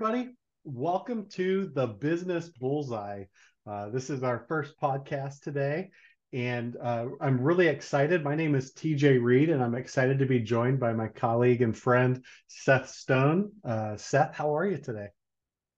[0.00, 0.30] everybody.
[0.64, 3.24] Welcome to the Business Bullseye.
[3.66, 5.90] Uh, this is our first podcast today,
[6.32, 8.24] and uh, I'm really excited.
[8.24, 11.76] My name is TJ Reid, and I'm excited to be joined by my colleague and
[11.76, 13.52] friend Seth Stone.
[13.62, 15.08] Uh, Seth, how are you today?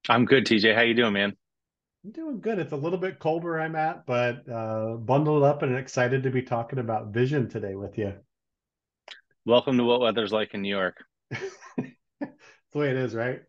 [0.09, 0.73] I'm good, TJ.
[0.73, 1.33] How you doing, man?
[2.05, 2.61] I'm doing good.
[2.61, 6.31] It's a little bit cold where I'm at, but uh, bundled up and excited to
[6.31, 8.15] be talking about vision today with you.
[9.47, 11.03] Welcome to what weather's like in New York.
[11.31, 12.31] That's
[12.73, 13.43] the way it is, right?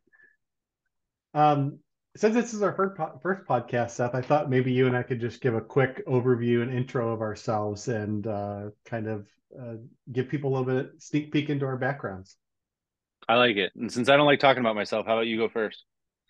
[1.33, 1.79] Um,
[2.15, 5.03] since this is our first, po- first podcast, Seth, I thought maybe you and I
[5.03, 9.27] could just give a quick overview and intro of ourselves and uh, kind of
[9.59, 9.75] uh,
[10.11, 12.35] give people a little bit sneak peek into our backgrounds.
[13.27, 13.71] I like it.
[13.75, 15.83] And since I don't like talking about myself, how about you go first?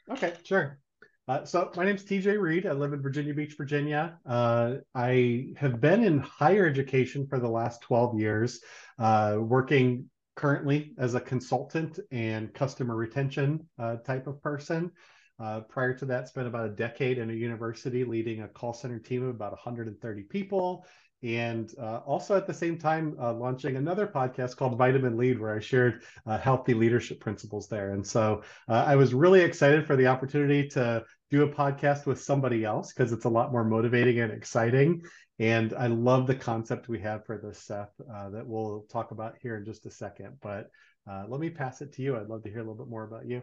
[0.10, 0.80] Okay, sure.
[1.28, 2.66] Uh, so my name's TJ Reid.
[2.66, 4.20] I live in Virginia Beach, Virginia.
[4.26, 8.62] Uh, I have been in higher education for the last 12 years,
[9.00, 14.92] uh, working currently as a consultant and customer retention uh, type of person.
[15.40, 19.00] Uh, prior to that, spent about a decade in a university leading a call center
[19.00, 20.86] team of about 130 people.
[21.24, 25.56] And uh, also at the same time, uh, launching another podcast called Vitamin Lead, where
[25.56, 27.94] I shared uh, healthy leadership principles there.
[27.94, 32.22] And so uh, I was really excited for the opportunity to do a podcast with
[32.22, 35.02] somebody else because it's a lot more motivating and exciting.
[35.40, 39.36] And I love the concept we have for this, Seth, uh, that we'll talk about
[39.42, 40.38] here in just a second.
[40.42, 40.70] But
[41.08, 42.18] let me pass it to you.
[42.18, 43.42] I'd love to hear a little bit more about you.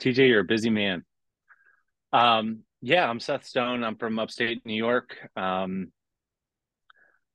[0.00, 1.04] TJ, you're a busy man.
[2.12, 3.82] Um, yeah, I'm Seth Stone.
[3.82, 5.16] I'm from upstate New York.
[5.34, 5.90] Um,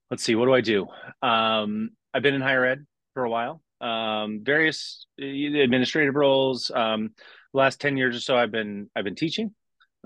[0.09, 0.87] let's see, what do I do?
[1.21, 6.71] Um, I've been in higher ed for a while, um, various uh, administrative roles.
[6.73, 7.11] Um,
[7.53, 9.53] last 10 years or so, I've been, I've been teaching.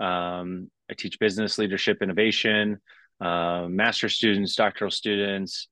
[0.00, 2.78] Um, I teach business, leadership, innovation,
[3.20, 5.68] uh, master students, doctoral students.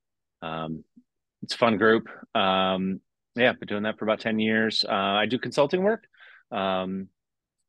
[1.43, 2.09] It's a fun group.
[2.35, 4.85] Yeah, I've been doing that for about 10 years.
[4.89, 6.05] Uh, I do consulting work.
[6.51, 7.09] Um,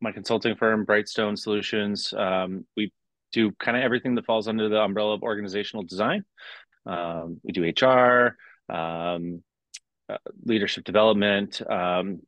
[0.01, 2.91] my consulting firm, Brightstone Solutions, um, we
[3.31, 6.23] do kind of everything that falls under the umbrella of organizational design.
[6.85, 8.37] Um, we do HR,
[8.73, 9.43] um,
[10.09, 12.21] uh, leadership development, um,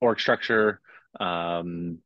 [0.00, 0.80] org structure,
[1.18, 1.98] um,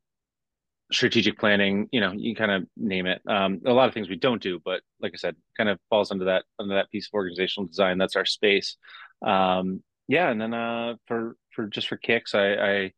[0.91, 1.87] strategic planning.
[1.91, 3.21] You know, you kind of name it.
[3.27, 6.11] Um, a lot of things we don't do, but like I said, kind of falls
[6.11, 7.97] under that under that piece of organizational design.
[7.97, 8.77] That's our space.
[9.25, 12.91] Um, yeah, and then uh, for for just for kicks, I, I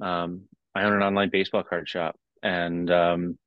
[0.00, 0.42] um,
[0.74, 3.38] I own an online baseball card shop, and um,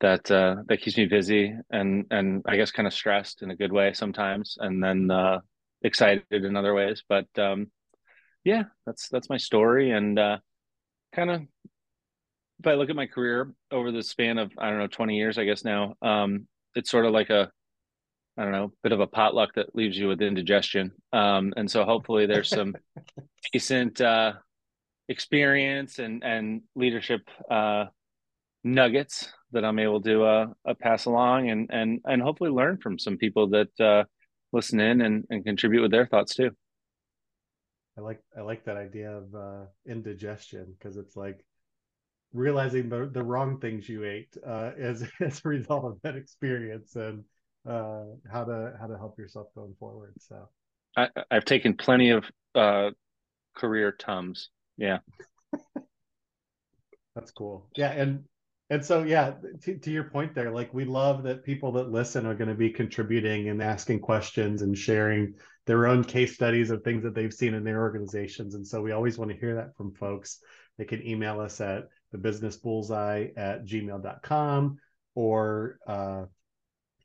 [0.00, 3.56] that uh, that keeps me busy and and I guess kind of stressed in a
[3.56, 5.40] good way sometimes, and then uh,
[5.82, 7.02] excited in other ways.
[7.08, 7.70] But um,
[8.44, 10.38] yeah, that's that's my story, and uh,
[11.14, 11.42] kind of
[12.58, 15.38] if I look at my career over the span of I don't know twenty years,
[15.38, 17.50] I guess now, um, it's sort of like a
[18.38, 20.92] I don't know, bit of a potluck that leaves you with indigestion.
[21.12, 22.74] Um, and so hopefully there's some
[23.52, 24.34] decent uh,
[25.08, 27.86] experience and and leadership uh,
[28.64, 32.98] nuggets that I'm able to uh, uh, pass along and and and hopefully learn from
[32.98, 34.04] some people that uh,
[34.52, 36.50] listen in and, and contribute with their thoughts too.
[37.96, 41.44] I like I like that idea of uh, indigestion because it's like
[42.32, 46.96] realizing the the wrong things you ate uh, as as a result of that experience
[46.96, 47.24] and
[47.68, 50.14] uh, how to how to help yourself going forward.
[50.18, 50.48] So
[50.96, 52.90] I, I've taken plenty of uh,
[53.56, 54.50] career tums.
[54.76, 54.98] Yeah.
[57.14, 57.68] That's cool.
[57.76, 58.24] Yeah, and
[58.68, 62.26] and so yeah, to, to your point there, like we love that people that listen
[62.26, 65.34] are going to be contributing and asking questions and sharing
[65.66, 68.54] their own case studies of things that they've seen in their organizations.
[68.54, 70.40] And so we always want to hear that from folks.
[70.78, 74.78] They can email us at the business bullseye at gmail.com
[75.14, 76.24] or uh,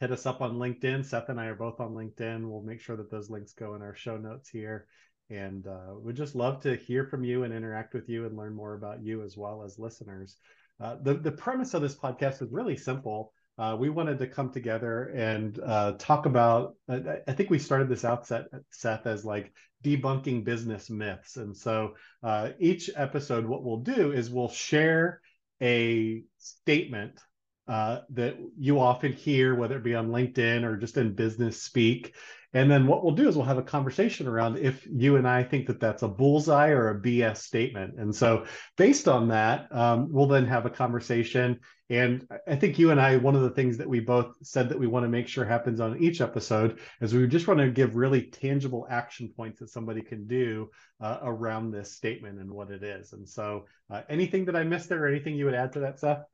[0.02, 1.06] hit us up on LinkedIn.
[1.06, 2.50] Seth and I are both on LinkedIn.
[2.50, 4.88] We'll make sure that those links go in our show notes here.
[5.30, 8.56] And uh, we'd just love to hear from you and interact with you and learn
[8.56, 10.38] more about you as well as listeners.
[10.82, 13.32] Uh, the, the premise of this podcast is really simple.
[13.59, 16.74] Uh, we wanted to come together and uh, talk about.
[16.90, 21.38] I think we started this outset, Seth, as like debunking business myths.
[21.38, 21.94] And so
[22.24, 25.22] uh, each episode, what we'll do is we'll share
[25.62, 27.20] a statement
[27.72, 32.14] uh, that you often hear, whether it be on LinkedIn or just in business speak.
[32.53, 35.44] And then what we'll do is we'll have a conversation around if you and I
[35.44, 37.97] think that that's a bullseye or a BS statement.
[37.97, 38.46] And so,
[38.76, 41.62] based on that, um, we'll then have a conversation.
[41.90, 44.79] And I think you and I, one of the things that we both said that
[44.79, 47.96] we want to make sure happens on each episode is we just want to give
[47.96, 50.70] really tangible action points that somebody can do
[51.00, 53.14] uh, around this statement and what it is.
[53.14, 56.02] And so, uh, anything that I missed there, or anything you would add to that,
[56.02, 56.26] Seth?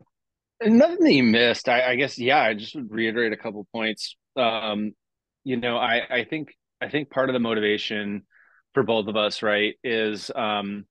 [0.61, 1.69] Nothing that you missed.
[1.69, 4.15] I, I guess, yeah, I just would reiterate a couple points.
[4.35, 4.93] Um,
[5.43, 6.49] you know, I, I think
[6.81, 8.23] I think part of the motivation
[8.73, 10.85] for both of us, right, is um,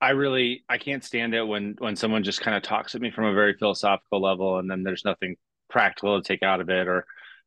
[0.00, 3.10] I really I can't stand it when when someone just kind of talks at me
[3.10, 5.36] from a very philosophical level and then there's nothing
[5.70, 7.06] practical to take out of it or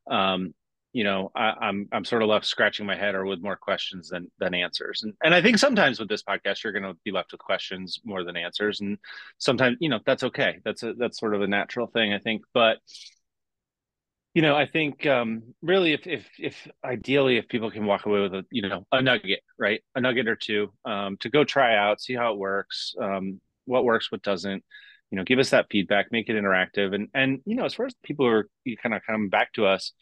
[0.09, 0.53] um,
[0.97, 3.55] you know I, am I'm, I'm sort of left scratching my head or with more
[3.55, 5.03] questions than than answers.
[5.03, 7.99] And and I think sometimes with this podcast you're going to be left with questions
[8.03, 8.81] more than answers.
[8.81, 8.97] And
[9.37, 10.57] sometimes you know that's okay.
[10.65, 12.41] That's a that's sort of a natural thing I think.
[12.51, 12.77] But
[14.33, 18.21] you know, I think um, really, if if if ideally, if people can walk away
[18.21, 21.75] with a you know a nugget, right, a nugget or two um, to go try
[21.75, 24.63] out, see how it works, um, what works, what doesn't,
[25.11, 27.85] you know, give us that feedback, make it interactive, and and you know, as far
[27.85, 28.49] as people are
[28.81, 29.93] kind of come back to us,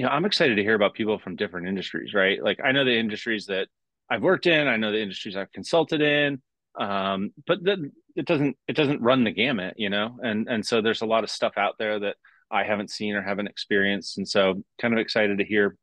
[0.00, 2.42] you know, I'm excited to hear about people from different industries, right?
[2.42, 3.68] Like I know the industries that
[4.08, 6.40] I've worked in, I know the industries I've consulted in,
[6.80, 10.80] um, but the, it doesn't it doesn't run the gamut, you know, and and so
[10.80, 12.16] there's a lot of stuff out there that
[12.50, 14.16] I haven't seen or haven't experienced.
[14.16, 15.76] And so kind of excited to hear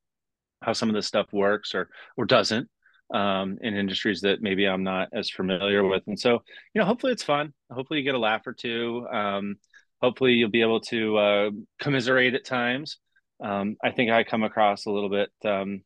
[0.63, 1.87] how some of this stuff works or
[2.17, 2.67] or doesn't
[3.13, 6.01] um, in industries that maybe I'm not as familiar with.
[6.07, 6.41] And so,
[6.73, 7.53] you know, hopefully it's fun.
[7.71, 9.05] Hopefully you get a laugh or two.
[9.13, 9.57] Um,
[10.01, 11.49] hopefully you'll be able to uh,
[11.79, 12.97] commiserate at times.
[13.43, 15.81] Um, I think I come across a little bit um,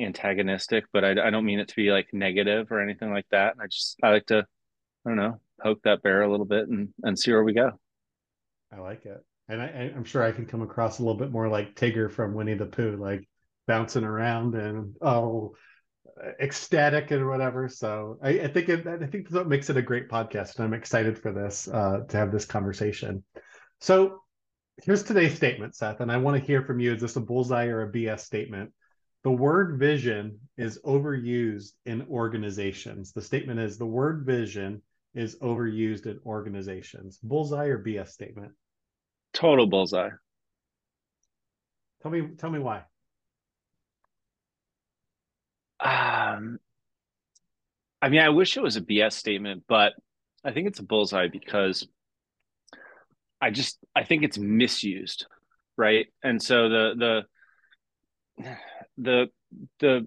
[0.00, 3.54] antagonistic, but I, I, don't mean it to be like negative or anything like that.
[3.60, 4.46] I just I like to
[5.04, 7.70] I don't know poke that bear a little bit and and see where we go.
[8.72, 11.48] I like it and I, am sure I can come across a little bit more
[11.48, 13.28] like Tigger from Winnie the Pooh, like
[13.66, 15.54] bouncing around and oh,
[16.40, 17.68] ecstatic and whatever.
[17.68, 20.64] So I, I think it, I think that's what makes it a great podcast, and
[20.64, 23.22] I'm excited for this uh, to have this conversation.
[23.80, 24.22] So
[24.82, 26.94] here's today's statement, Seth, and I want to hear from you.
[26.94, 28.72] Is this a bullseye or a BS statement?
[29.24, 33.12] The word vision is overused in organizations.
[33.12, 34.82] The statement is the word vision
[35.14, 37.18] is overused in organizations.
[37.22, 38.52] Bullseye or BS statement?
[39.32, 40.10] Total bullseye.
[42.02, 42.84] Tell me, tell me why.
[45.80, 46.58] Um,
[48.00, 49.94] I mean, I wish it was a BS statement, but
[50.44, 51.88] I think it's a bullseye because
[53.40, 55.26] I just I think it's misused,
[55.76, 56.06] right?
[56.22, 57.24] And so the
[58.38, 58.46] the
[58.98, 59.26] the
[59.80, 60.06] the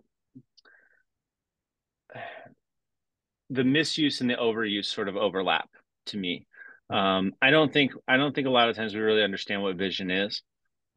[3.49, 5.69] the misuse and the overuse sort of overlap
[6.07, 6.45] to me.
[6.89, 9.75] Um, I don't think I don't think a lot of times we really understand what
[9.75, 10.41] vision is.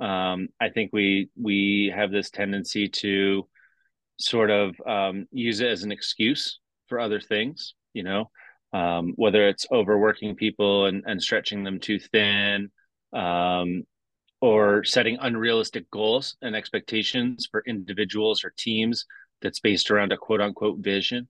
[0.01, 3.49] Um, I think we we have this tendency to
[4.19, 7.75] sort of um, use it as an excuse for other things.
[7.93, 8.31] You know,
[8.73, 12.71] um, whether it's overworking people and, and stretching them too thin,
[13.13, 13.85] um,
[14.41, 19.05] or setting unrealistic goals and expectations for individuals or teams
[19.41, 21.29] that's based around a quote unquote vision.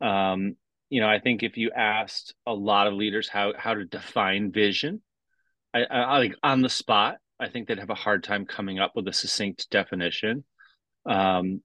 [0.00, 0.56] Um,
[0.90, 4.52] you know, I think if you asked a lot of leaders how how to define
[4.52, 5.02] vision,
[5.72, 8.92] I, I like on the spot, I think they'd have a hard time coming up
[8.94, 10.44] with a succinct definition,
[11.06, 11.62] um,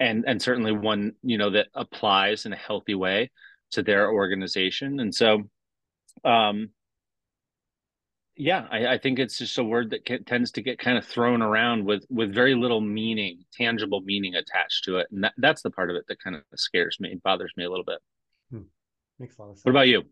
[0.00, 3.30] and and certainly one you know that applies in a healthy way
[3.72, 5.00] to their organization.
[5.00, 5.42] And so,
[6.24, 6.70] um,
[8.36, 11.06] yeah, I, I think it's just a word that can, tends to get kind of
[11.06, 15.62] thrown around with with very little meaning, tangible meaning attached to it, and that, that's
[15.62, 17.98] the part of it that kind of scares me, bothers me a little bit.
[18.50, 18.62] Hmm.
[19.18, 19.64] Makes a lot of sense.
[19.64, 20.02] What about you?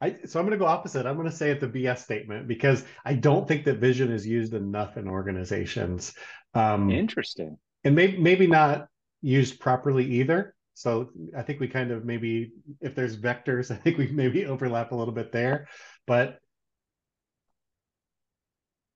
[0.00, 1.06] I, so I'm going to go opposite.
[1.06, 4.26] I'm going to say it's a BS statement because I don't think that vision is
[4.26, 6.14] used enough in organizations.
[6.54, 7.58] Um, Interesting.
[7.84, 8.88] And maybe maybe not
[9.22, 10.54] used properly either.
[10.74, 14.92] So I think we kind of maybe if there's vectors, I think we maybe overlap
[14.92, 15.68] a little bit there.
[16.06, 16.38] But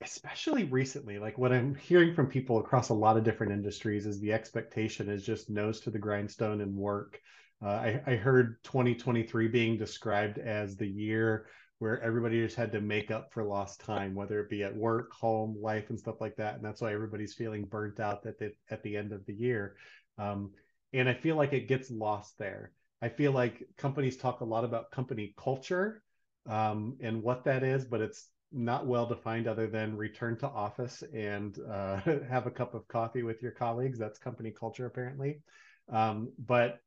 [0.00, 4.20] especially recently, like what I'm hearing from people across a lot of different industries is
[4.20, 7.18] the expectation is just nose to the grindstone and work
[7.62, 11.46] uh, I, I heard 2023 being described as the year
[11.80, 15.12] where everybody just had to make up for lost time, whether it be at work,
[15.12, 16.56] home, life, and stuff like that.
[16.56, 19.76] And that's why everybody's feeling burnt out at the, at the end of the year.
[20.18, 20.50] Um,
[20.92, 22.72] and I feel like it gets lost there.
[23.00, 26.02] I feel like companies talk a lot about company culture
[26.48, 31.02] um, and what that is, but it's not well defined other than return to office
[31.14, 31.96] and uh,
[32.28, 33.98] have a cup of coffee with your colleagues.
[33.98, 35.42] That's company culture, apparently.
[35.90, 36.80] Um, but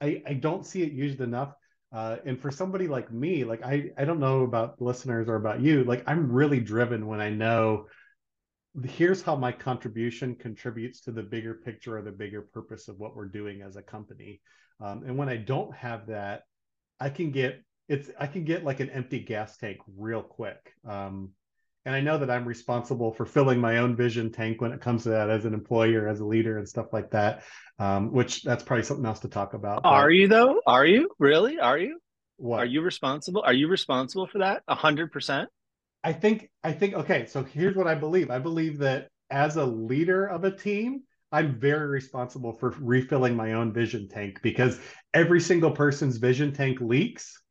[0.00, 1.54] I, I don't see it used enough.
[1.92, 5.60] Uh, and for somebody like me, like I, I don't know about listeners or about
[5.60, 7.86] you, like I'm really driven when I know
[8.84, 13.16] here's how my contribution contributes to the bigger picture or the bigger purpose of what
[13.16, 14.40] we're doing as a company.
[14.80, 16.42] Um, and when I don't have that,
[17.00, 20.72] I can get it's I can get like an empty gas tank real quick.
[20.86, 21.30] Um,
[21.84, 25.04] and I know that I'm responsible for filling my own vision tank when it comes
[25.04, 27.44] to that as an employer, as a leader, and stuff like that.
[27.78, 29.84] Um, which that's probably something else to talk about.
[29.84, 29.90] But...
[29.90, 30.60] Are you though?
[30.66, 31.60] Are you really?
[31.60, 32.00] Are you?
[32.38, 32.58] What?
[32.58, 33.42] Are you responsible?
[33.46, 34.62] Are you responsible for that?
[34.66, 35.48] A hundred percent.
[36.06, 36.48] I think.
[36.62, 36.94] I think.
[36.94, 37.26] Okay.
[37.26, 38.30] So here's what I believe.
[38.30, 43.54] I believe that as a leader of a team, I'm very responsible for refilling my
[43.54, 44.78] own vision tank because
[45.12, 47.42] every single person's vision tank leaks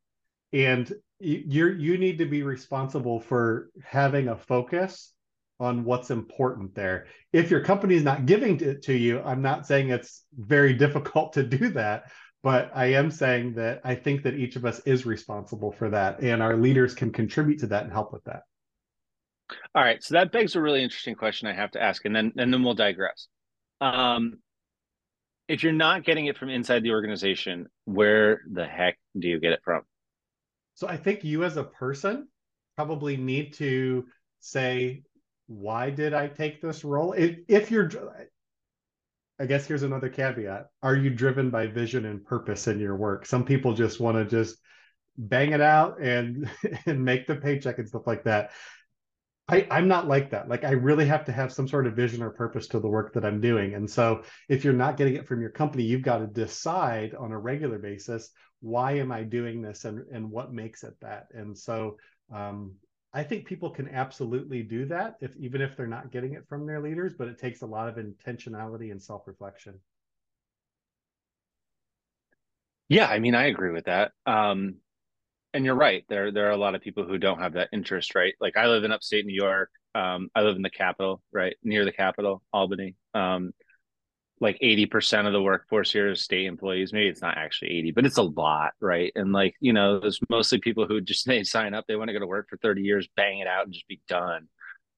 [0.53, 5.11] and you're you need to be responsible for having a focus
[5.59, 7.07] on what's important there.
[7.33, 11.33] If your company is not giving it to you, I'm not saying it's very difficult
[11.33, 12.05] to do that,
[12.45, 16.19] but I am saying that I think that each of us is responsible for that
[16.19, 18.43] and our leaders can contribute to that and help with that.
[19.73, 22.33] All right, so that begs a really interesting question I have to ask and then
[22.37, 23.29] and then we'll digress.
[23.81, 24.35] Um
[25.47, 29.53] if you're not getting it from inside the organization, where the heck do you get
[29.53, 29.81] it from?
[30.75, 32.27] So I think you as a person
[32.75, 34.05] probably need to
[34.39, 35.01] say
[35.47, 37.13] why did I take this role?
[37.13, 37.89] If, if you're,
[39.39, 43.25] I guess here's another caveat: Are you driven by vision and purpose in your work?
[43.25, 44.57] Some people just want to just
[45.17, 46.49] bang it out and
[46.85, 48.51] and make the paycheck and stuff like that.
[49.47, 50.49] I, I'm not like that.
[50.49, 53.13] Like I really have to have some sort of vision or purpose to the work
[53.13, 53.75] that I'm doing.
[53.75, 57.31] And so if you're not getting it from your company, you've got to decide on
[57.31, 61.27] a regular basis, why am I doing this and, and what makes it that?
[61.31, 61.97] And so
[62.33, 62.73] um,
[63.15, 66.67] I think people can absolutely do that if even if they're not getting it from
[66.67, 69.79] their leaders, but it takes a lot of intentionality and self-reflection.
[72.89, 74.11] Yeah, I mean, I agree with that.
[74.25, 74.75] Um,
[75.53, 76.03] and you're right.
[76.09, 78.33] There, there are a lot of people who don't have that interest, right?
[78.41, 79.69] Like I live in upstate New York.
[79.95, 82.95] Um, I live in the capital, right near the capital, Albany.
[83.13, 83.53] Um,
[84.41, 86.91] like 80% of the workforce here is state employees.
[86.91, 89.11] Maybe it's not actually 80, but it's a lot, right?
[89.15, 92.13] And like, you know, there's mostly people who just they sign up, they want to
[92.13, 94.47] go to work for 30 years, bang it out and just be done.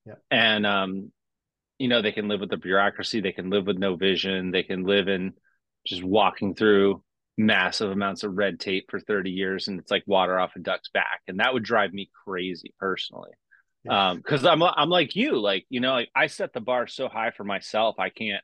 [0.06, 0.15] Yeah.
[0.32, 1.12] And um,
[1.77, 4.63] you know, they can live with the bureaucracy, they can live with no vision, they
[4.63, 5.34] can live in
[5.86, 7.03] just walking through
[7.38, 10.89] massive amounts of red tape for 30 years and it's like water off a duck's
[10.89, 11.22] back.
[11.27, 13.29] And that would drive me crazy personally.
[13.84, 14.10] Yeah.
[14.10, 17.08] Um, because I'm I'm like you, like, you know, like I set the bar so
[17.08, 18.44] high for myself, I can't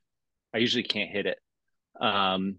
[0.53, 1.37] I usually can't hit it.
[1.99, 2.57] Um,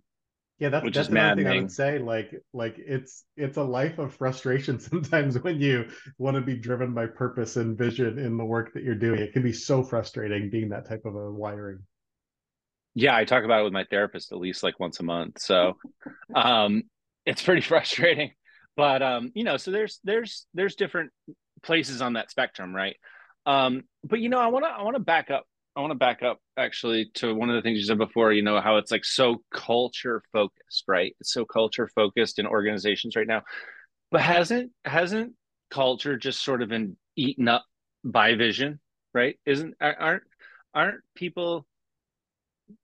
[0.58, 1.98] yeah, that's which that's is another thing I would say.
[1.98, 6.94] Like, like it's it's a life of frustration sometimes when you want to be driven
[6.94, 9.20] by purpose and vision in the work that you're doing.
[9.20, 11.80] It can be so frustrating being that type of a wiring.
[12.94, 15.40] Yeah, I talk about it with my therapist at least like once a month.
[15.40, 15.76] So
[16.34, 16.84] um
[17.26, 18.32] it's pretty frustrating.
[18.76, 21.12] But um, you know, so there's there's there's different
[21.62, 22.96] places on that spectrum, right?
[23.46, 25.46] Um, but you know, I wanna I wanna back up
[25.76, 28.42] I want to back up actually to one of the things you said before, you
[28.42, 31.14] know, how it's like so culture focused, right?
[31.18, 33.42] It's so culture focused in organizations right now.
[34.10, 35.32] But hasn't hasn't
[35.70, 37.64] culture just sort of been eaten up
[38.04, 38.78] by vision,
[39.12, 39.36] right?
[39.44, 40.22] Isn't aren't
[40.72, 41.66] aren't people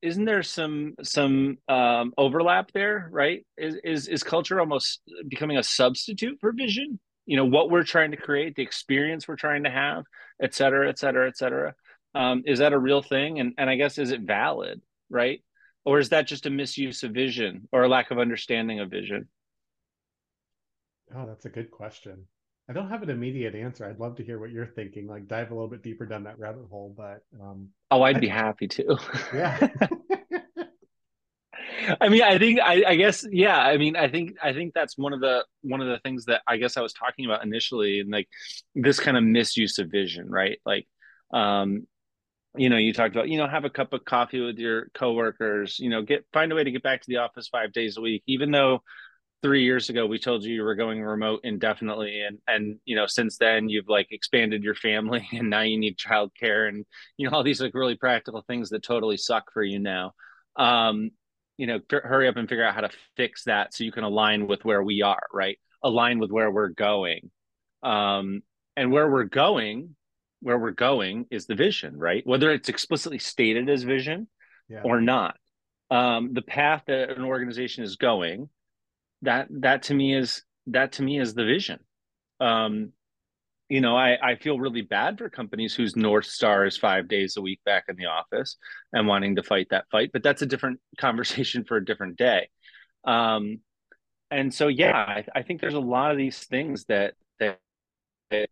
[0.02, 3.46] isn't there some some um, overlap there, right?
[3.56, 6.98] Is is is culture almost becoming a substitute for vision?
[7.26, 10.04] You know, what we're trying to create, the experience we're trying to have,
[10.42, 11.74] et cetera, et cetera, et cetera.
[12.14, 13.40] Um, is that a real thing?
[13.40, 15.42] And and I guess is it valid, right?
[15.84, 19.28] Or is that just a misuse of vision or a lack of understanding of vision?
[21.14, 22.26] Oh, that's a good question.
[22.68, 23.84] I don't have an immediate answer.
[23.84, 26.38] I'd love to hear what you're thinking, like dive a little bit deeper down that
[26.38, 26.94] rabbit hole.
[26.96, 28.96] But um, oh, I'd I, be happy to.
[29.34, 29.68] Yeah.
[32.00, 33.58] I mean, I think I, I, guess yeah.
[33.58, 36.42] I mean, I think I think that's one of the one of the things that
[36.46, 38.28] I guess I was talking about initially, and like
[38.74, 40.60] this kind of misuse of vision, right?
[40.64, 40.86] Like,
[41.32, 41.86] um,
[42.56, 45.78] you know you talked about you know have a cup of coffee with your coworkers
[45.78, 48.00] you know get find a way to get back to the office five days a
[48.00, 48.82] week even though
[49.42, 53.06] three years ago we told you you were going remote indefinitely and and you know
[53.06, 56.84] since then you've like expanded your family and now you need childcare and
[57.16, 60.12] you know all these like really practical things that totally suck for you now.
[60.56, 61.10] Um
[61.56, 64.04] you know f- hurry up and figure out how to fix that so you can
[64.04, 65.58] align with where we are right?
[65.82, 67.30] Align with where we're going.
[67.82, 68.42] Um
[68.76, 69.96] and where we're going
[70.40, 72.26] where we're going is the vision, right?
[72.26, 74.28] Whether it's explicitly stated as vision
[74.68, 74.80] yeah.
[74.82, 75.36] or not.
[75.90, 78.48] Um, the path that an organization is going,
[79.22, 81.80] that that to me is that to me is the vision.
[82.38, 82.92] Um,
[83.68, 87.36] you know, I, I feel really bad for companies whose North Star is five days
[87.36, 88.56] a week back in the office
[88.92, 92.48] and wanting to fight that fight, but that's a different conversation for a different day.
[93.04, 93.60] Um,
[94.30, 97.58] and so, yeah, I, I think there's a lot of these things that that,
[98.30, 98.50] that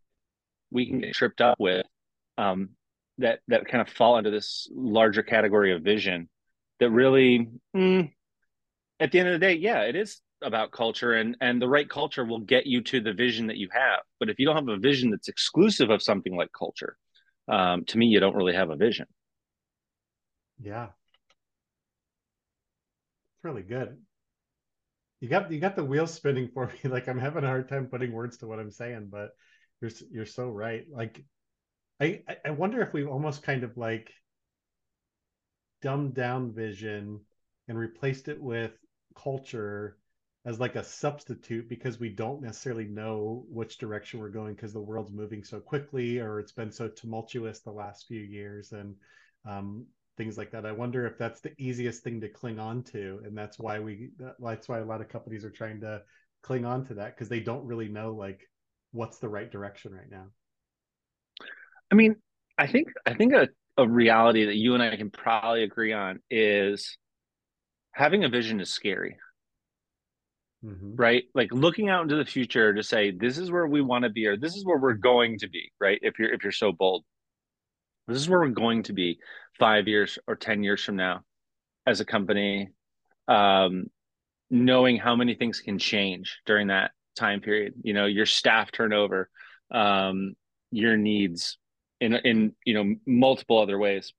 [0.70, 1.87] we can get tripped up with
[2.37, 2.70] um,
[3.18, 6.28] that that kind of fall into this larger category of vision
[6.80, 8.10] that really mm,
[9.00, 11.90] at the end of the day yeah it is about culture and and the right
[11.90, 14.00] culture will get you to the vision that you have.
[14.20, 16.96] But if you don't have a vision that's exclusive of something like culture
[17.48, 19.06] um, to me you don't really have a vision.
[20.60, 20.88] Yeah.
[23.34, 23.98] It's really good.
[25.20, 26.78] You got you got the wheels spinning for me.
[26.90, 29.30] Like i'm having a hard time putting words to what i'm saying but
[29.80, 30.87] you're you're so right.
[30.90, 31.25] Like,
[32.00, 34.12] I I wonder if we've almost kind of like
[35.82, 37.20] dumbed down vision
[37.68, 38.73] and replaced it with
[39.14, 39.97] culture
[40.44, 44.80] as like a substitute because we don't necessarily know which direction we're going because the
[44.80, 48.94] world's moving so quickly or it's been so tumultuous the last few years and
[49.44, 49.85] um,
[50.16, 50.66] things like that.
[50.66, 54.11] I wonder if that's the easiest thing to cling on to, and that's why we
[54.38, 56.02] that's why a lot of companies are trying to
[56.42, 58.49] cling on to that because they don't really know like
[58.92, 60.26] what's the right direction right now.
[61.90, 62.16] I mean,
[62.57, 66.21] I think I think a, a reality that you and I can probably agree on
[66.30, 66.99] is
[67.92, 69.16] having a vision is scary
[70.64, 70.97] mm-hmm.
[70.97, 71.25] right?
[71.35, 74.26] Like looking out into the future to say this is where we want to be
[74.26, 75.99] or this is where we're going to be, right?
[76.02, 77.04] If you're if you're so bold.
[78.07, 79.18] This is where we're going to be
[79.59, 81.23] 5 years or 10 years from now
[81.87, 82.71] as a company
[83.26, 83.87] um
[84.50, 89.28] knowing how many things can change during that time period, you know, your staff turnover,
[89.70, 90.34] um
[90.70, 91.58] your needs
[92.00, 94.12] in in you know multiple other ways.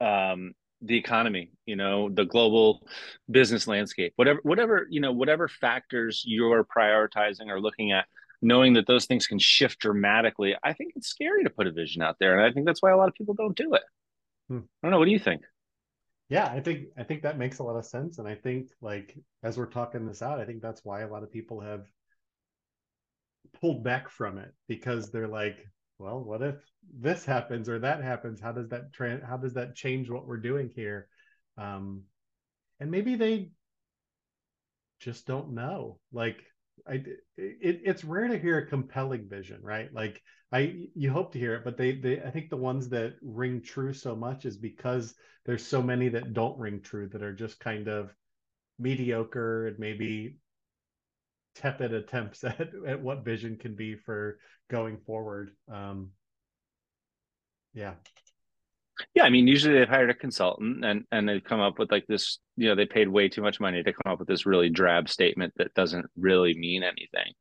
[0.00, 2.86] Um the economy you know the global
[3.30, 8.04] business landscape whatever whatever you know whatever factors you're prioritizing or looking at
[8.42, 12.02] knowing that those things can shift dramatically i think it's scary to put a vision
[12.02, 13.82] out there and i think that's why a lot of people don't do it.
[14.48, 14.58] Hmm.
[14.58, 14.98] i don't know.
[14.98, 15.42] What do you think
[16.28, 19.16] yeah i think i think that makes a lot of sense and i think like
[19.42, 21.84] as we're talking this out i think that's why a lot of people have
[23.60, 25.58] pulled back from it because they're like
[25.98, 26.56] well, what if
[26.98, 28.40] this happens or that happens?
[28.40, 31.08] How does that tra- how does that change what we're doing here?
[31.56, 32.02] Um,
[32.80, 33.50] and maybe they
[35.00, 35.98] just don't know.
[36.12, 36.42] Like
[36.88, 39.92] I, it, it's rare to hear a compelling vision, right?
[39.92, 43.14] Like I, you hope to hear it, but they, they, I think the ones that
[43.22, 45.14] ring true so much is because
[45.44, 48.14] there's so many that don't ring true that are just kind of
[48.78, 50.38] mediocre and maybe
[51.54, 55.50] tepid attempts at, at what vision can be for going forward.
[55.68, 56.10] Um,
[57.74, 57.94] yeah.
[59.14, 62.06] Yeah, I mean, usually they've hired a consultant and and they've come up with like
[62.06, 62.38] this.
[62.56, 65.08] You know, they paid way too much money to come up with this really drab
[65.08, 67.32] statement that doesn't really mean anything.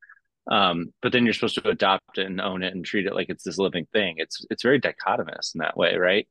[0.52, 3.30] Um, but then you're supposed to adopt it and own it and treat it like
[3.30, 4.16] it's this living thing.
[4.18, 6.28] It's it's very dichotomous in that way, right?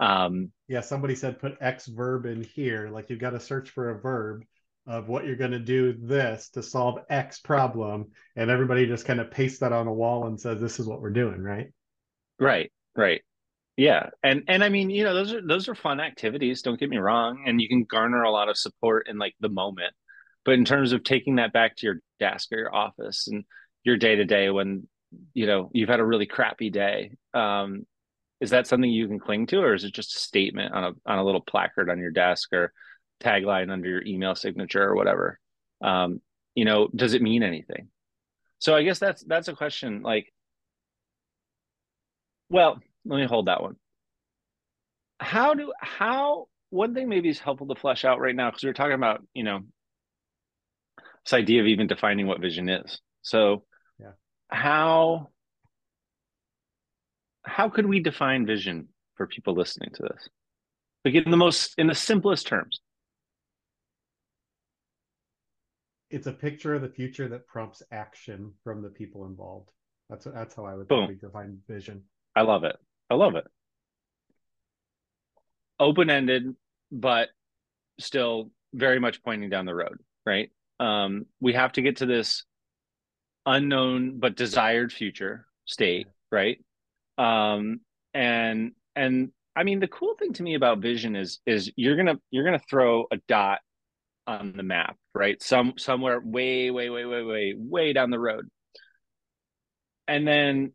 [0.00, 2.88] Um, yeah, somebody said put X verb in here.
[2.88, 4.44] Like you've got to search for a verb
[4.88, 8.06] of what you're going to do this to solve X problem.
[8.36, 11.02] And everybody just kind of pastes that on a wall and says, this is what
[11.02, 11.42] we're doing.
[11.42, 11.68] Right.
[12.40, 12.72] Right.
[12.96, 13.20] Right.
[13.78, 14.10] Yeah.
[14.24, 16.62] And, and I mean, you know, those are, those are fun activities.
[16.62, 17.44] Don't get me wrong.
[17.46, 19.94] And you can garner a lot of support in like the moment.
[20.44, 23.44] But in terms of taking that back to your desk or your office and
[23.84, 24.88] your day to day when,
[25.32, 27.86] you know, you've had a really crappy day, um,
[28.40, 30.92] is that something you can cling to or is it just a statement on a
[31.06, 32.72] on a little placard on your desk or
[33.20, 35.38] tagline under your email signature or whatever
[35.82, 36.20] um,
[36.54, 37.88] you know does it mean anything
[38.58, 40.32] so i guess that's that's a question like
[42.50, 43.76] well let me hold that one
[45.20, 48.70] how do how one thing maybe is helpful to flesh out right now because we
[48.70, 49.60] are talking about you know
[51.24, 53.64] this idea of even defining what vision is so
[54.00, 54.12] yeah
[54.48, 55.28] how
[57.42, 60.28] how could we define vision for people listening to this
[61.04, 62.80] like in the most in the simplest terms
[66.10, 69.70] it's a picture of the future that prompts action from the people involved.
[70.08, 72.04] That's that's how I would probably define vision.
[72.34, 72.76] I love it.
[73.10, 73.46] I love it.
[75.80, 76.54] Open ended,
[76.90, 77.28] but
[77.98, 79.98] still very much pointing down the road.
[80.26, 80.50] Right.
[80.80, 82.44] Um, we have to get to this
[83.46, 86.08] unknown but desired future state.
[86.30, 86.58] Right.
[87.16, 87.80] Um,
[88.14, 92.18] and and I mean the cool thing to me about vision is is you're gonna
[92.30, 93.60] you're gonna throw a dot
[94.26, 95.42] on the map, right?
[95.42, 98.48] Some somewhere way, way, way, way, way, way down the road.
[100.06, 100.72] And then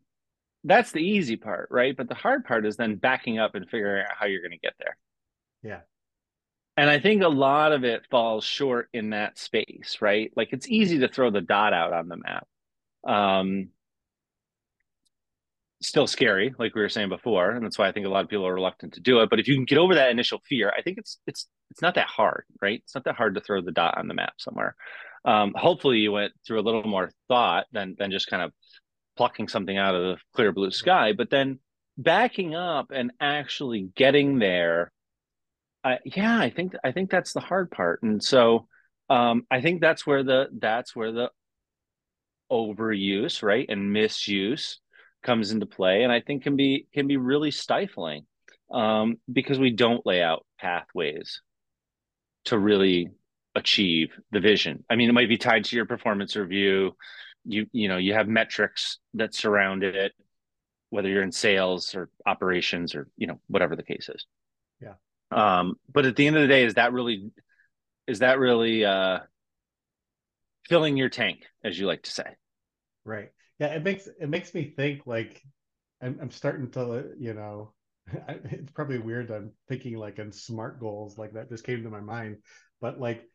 [0.64, 1.96] that's the easy part, right?
[1.96, 4.58] But the hard part is then backing up and figuring out how you're going to
[4.58, 4.96] get there.
[5.62, 5.80] Yeah.
[6.76, 10.32] And I think a lot of it falls short in that space, right?
[10.36, 12.48] Like it's easy to throw the dot out on the map.
[13.06, 13.68] Um,
[15.82, 18.30] still scary, like we were saying before, and that's why I think a lot of
[18.30, 19.30] people are reluctant to do it.
[19.30, 21.94] But if you can get over that initial fear, I think it's it's it's not
[21.94, 22.80] that hard, right?
[22.82, 24.74] It's not that hard to throw the dot on the map somewhere.
[25.24, 28.52] Um, hopefully, you went through a little more thought than than just kind of
[29.16, 31.58] plucking something out of the clear blue sky, but then
[31.96, 34.90] backing up and actually getting there.
[35.82, 38.66] Uh, yeah, I think I think that's the hard part, and so
[39.10, 41.30] um, I think that's where the that's where the
[42.50, 44.80] overuse, right, and misuse
[45.24, 48.24] comes into play and i think can be can be really stifling
[48.70, 51.40] um, because we don't lay out pathways
[52.44, 53.08] to really
[53.54, 56.92] achieve the vision i mean it might be tied to your performance review
[57.44, 60.12] you you know you have metrics that surround it
[60.90, 64.26] whether you're in sales or operations or you know whatever the case is
[64.80, 64.94] yeah
[65.30, 67.30] Um, but at the end of the day, is that really
[68.06, 69.20] is that really uh,
[70.68, 72.36] filling your tank, as you like to say?
[73.04, 73.30] Right.
[73.58, 75.42] Yeah, it makes it makes me think like
[76.02, 77.72] I'm I'm starting to you know
[78.28, 82.00] it's probably weird I'm thinking like in smart goals like that just came to my
[82.00, 82.38] mind,
[82.80, 83.28] but like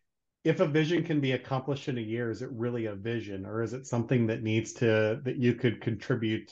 [0.44, 3.62] if a vision can be accomplished in a year, is it really a vision or
[3.62, 6.52] is it something that needs to that you could contribute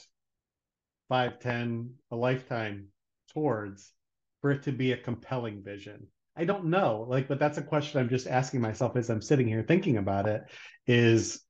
[1.08, 2.88] five, ten, a lifetime
[3.32, 3.92] towards
[4.40, 6.06] for it to be a compelling vision?
[6.36, 7.06] I don't know.
[7.08, 10.28] Like, but that's a question I'm just asking myself as I'm sitting here thinking about
[10.28, 10.42] it
[10.86, 11.42] is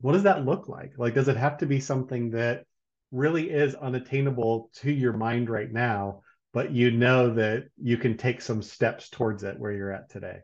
[0.00, 0.92] what does that look like?
[0.96, 2.64] Like, does it have to be something that
[3.10, 8.40] really is unattainable to your mind right now, but you know that you can take
[8.40, 10.38] some steps towards it where you're at today?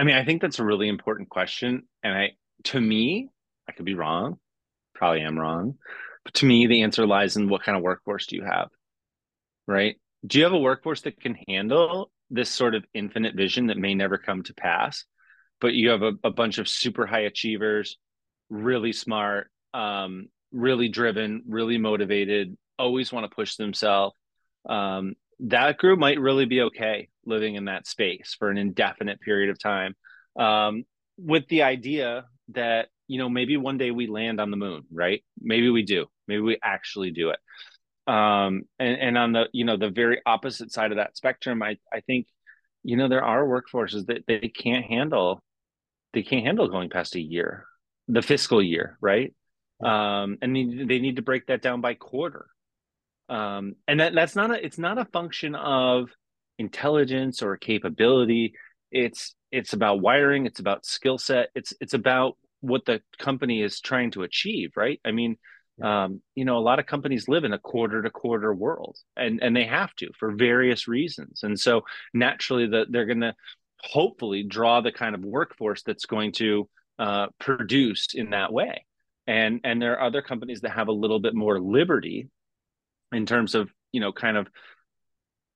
[0.00, 1.84] I mean, I think that's a really important question.
[2.02, 2.30] And I,
[2.64, 3.28] to me,
[3.68, 4.38] I could be wrong,
[4.94, 5.74] probably am wrong,
[6.24, 8.68] but to me, the answer lies in what kind of workforce do you have,
[9.66, 9.96] right?
[10.26, 13.94] Do you have a workforce that can handle this sort of infinite vision that may
[13.94, 15.04] never come to pass?
[15.60, 17.98] but you have a, a bunch of super high achievers,
[18.48, 24.14] really smart, um, really driven, really motivated, always want to push themselves.
[24.68, 29.50] Um, that group might really be okay living in that space for an indefinite period
[29.50, 29.94] of time,
[30.38, 30.84] um,
[31.18, 35.22] with the idea that you know maybe one day we land on the moon, right?
[35.40, 36.06] Maybe we do.
[36.28, 37.38] Maybe we actually do it.
[38.06, 41.76] Um, and, and on the you know the very opposite side of that spectrum, I
[41.92, 42.26] I think
[42.82, 45.42] you know there are workforces that they can't handle
[46.12, 47.66] they can't handle going past a year,
[48.08, 49.32] the fiscal year, right?
[49.82, 52.46] Um, and they need to break that down by quarter.
[53.28, 56.10] Um, and that that's not a it's not a function of
[56.60, 58.52] intelligence or capability.
[58.92, 60.46] It's it's about wiring.
[60.46, 61.48] It's about skill set.
[61.54, 65.00] It's it's about what the company is trying to achieve, right?
[65.04, 65.38] I mean,
[65.82, 69.42] um, you know, a lot of companies live in a quarter to quarter world, and
[69.42, 71.42] and they have to for various reasons.
[71.42, 73.34] And so naturally, that they're going to
[73.78, 76.68] hopefully draw the kind of workforce that's going to
[76.98, 78.84] uh, produce in that way.
[79.26, 82.28] And and there are other companies that have a little bit more liberty
[83.12, 84.46] in terms of you know kind of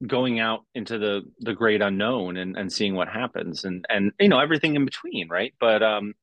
[0.06, 4.28] going out into the the great unknown and and seeing what happens and and you
[4.28, 5.54] know everything in between right?
[5.60, 6.14] But um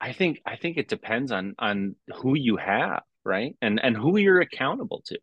[0.00, 3.54] i think i think it depends on on who you have right?
[3.60, 5.18] And and who you're accountable to.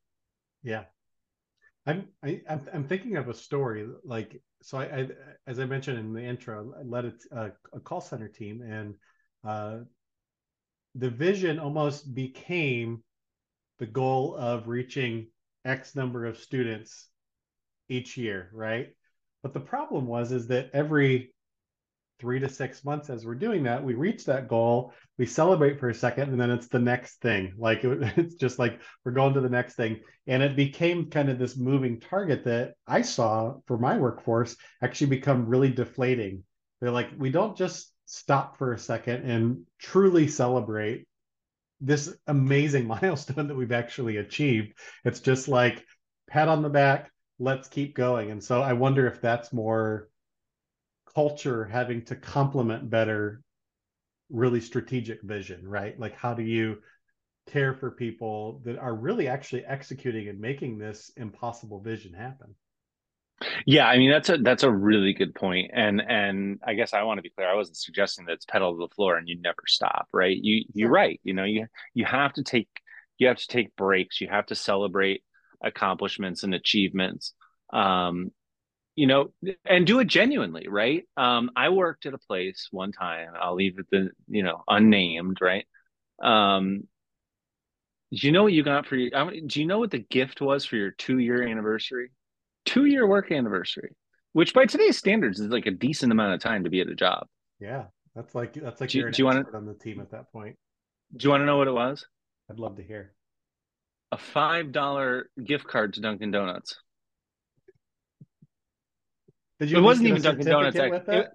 [0.63, 0.83] Yeah.
[1.85, 5.07] I'm I, am i am thinking of a story like so I, I,
[5.47, 8.95] as I mentioned in the intro, I led a, a call center team, and
[9.47, 9.85] uh,
[10.95, 13.01] the vision almost became
[13.77, 15.27] the goal of reaching
[15.63, 17.07] X number of students
[17.89, 18.89] each year, right?
[19.43, 21.33] But the problem was is that every
[22.19, 25.89] three to six months as we're doing that, we reach that goal, we celebrate for
[25.89, 27.53] a second, and then it's the next thing.
[27.57, 30.01] Like it, it's just like we're going to the next thing.
[30.27, 35.07] And it became kind of this moving target that I saw for my workforce actually
[35.07, 36.43] become really deflating.
[36.81, 41.07] They're like, we don't just stop for a second and truly celebrate
[41.81, 44.73] this amazing milestone that we've actually achieved.
[45.05, 45.83] It's just like
[46.27, 48.31] pat on the back, let's keep going.
[48.31, 50.09] And so I wonder if that's more
[51.15, 53.41] culture having to complement better
[54.29, 55.99] really strategic vision, right?
[55.99, 56.79] Like how do you
[57.49, 62.53] care for people that are really actually executing and making this impossible vision happen?
[63.65, 67.03] Yeah, I mean that's a that's a really good point, and and I guess I
[67.03, 67.49] want to be clear.
[67.49, 70.37] I wasn't suggesting that it's pedal to the floor and you never stop, right?
[70.37, 71.19] You you're right.
[71.23, 72.67] You know you you have to take
[73.17, 74.19] you have to take breaks.
[74.19, 75.23] You have to celebrate
[75.63, 77.33] accomplishments and achievements.
[77.71, 78.31] Um,
[78.95, 79.31] you know,
[79.65, 81.03] and do it genuinely, right?
[81.15, 83.29] Um, I worked at a place one time.
[83.39, 85.65] I'll leave it the you know unnamed, right?
[86.21, 86.83] Um,
[88.11, 89.31] do you know what you got for your?
[89.45, 92.11] Do you know what the gift was for your two year anniversary?
[92.65, 93.95] Two year work anniversary,
[94.33, 96.95] which by today's standards is like a decent amount of time to be at a
[96.95, 97.27] job.
[97.59, 100.31] Yeah, that's like that's like do, you're do you want on the team at that
[100.31, 100.57] point.
[101.15, 102.05] Do you want to know what it was?
[102.49, 103.13] I'd love to hear.
[104.11, 106.75] A five dollar gift card to Dunkin' Donuts.
[109.59, 109.77] Did you?
[109.77, 110.77] It wasn't even Dunkin' Donuts.
[110.77, 111.27] It,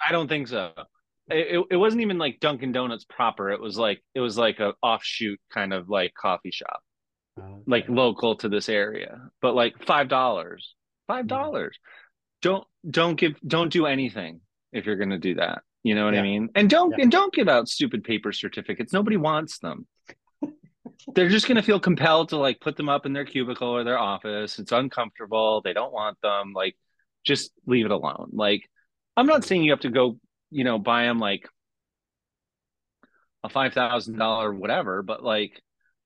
[0.00, 0.72] I don't think so.
[1.30, 3.50] It, it wasn't even like Dunkin' Donuts proper.
[3.50, 6.80] It was like it was like a offshoot kind of like coffee shop,
[7.38, 7.62] okay.
[7.66, 9.20] like local to this area.
[9.42, 10.74] But like five dollars,
[11.06, 11.76] five dollars.
[11.76, 12.48] Mm-hmm.
[12.48, 14.40] Don't don't give don't do anything
[14.72, 15.62] if you're gonna do that.
[15.82, 16.20] You know what yeah.
[16.20, 16.48] I mean?
[16.54, 17.02] And don't yeah.
[17.02, 18.92] and don't give out stupid paper certificates.
[18.92, 19.86] Nobody wants them.
[21.14, 23.98] They're just gonna feel compelled to like put them up in their cubicle or their
[23.98, 24.58] office.
[24.58, 25.62] It's uncomfortable.
[25.62, 26.52] They don't want them.
[26.54, 26.76] Like
[27.24, 28.30] just leave it alone.
[28.32, 28.68] Like,
[29.16, 30.18] I'm not saying you have to go,
[30.50, 31.48] you know, buy them like
[33.44, 35.62] a five thousand dollar whatever, but like,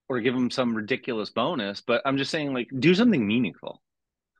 [0.08, 1.80] or give them some ridiculous bonus.
[1.80, 3.82] But I'm just saying, like, do something meaningful.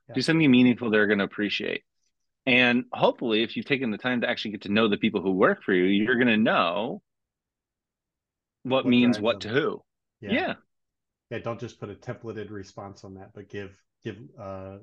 [0.09, 0.15] Yeah.
[0.15, 1.83] Do something meaningful they're going to appreciate.
[2.45, 5.33] And hopefully, if you've taken the time to actually get to know the people who
[5.33, 7.01] work for you, you're going to know
[8.65, 9.53] what, what means what them.
[9.53, 9.83] to who.
[10.23, 10.33] Yeah.
[10.33, 10.55] yeah.
[11.31, 11.39] Yeah.
[11.39, 14.79] Don't just put a templated response on that, but give give uh,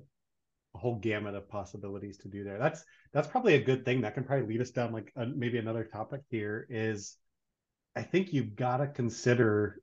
[0.76, 2.60] a whole gamut of possibilities to do there.
[2.60, 4.02] That's that's probably a good thing.
[4.02, 7.18] That can probably lead us down like uh, maybe another topic here is
[7.96, 9.82] I think you've got to consider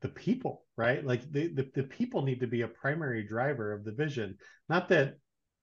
[0.00, 1.04] the people, right?
[1.04, 4.36] Like the, the, the people need to be a primary driver of the vision.
[4.68, 5.16] Not that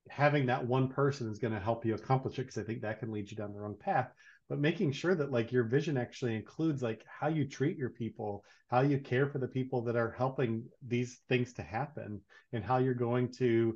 [0.09, 2.99] having that one person is going to help you accomplish it, because I think that
[2.99, 4.11] can lead you down the wrong path.
[4.47, 8.43] But making sure that like your vision actually includes like how you treat your people,
[8.67, 12.21] how you care for the people that are helping these things to happen,
[12.53, 13.75] and how you're going to